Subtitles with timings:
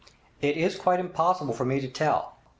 [0.41, 2.33] 'It is quite impossible for me to tell.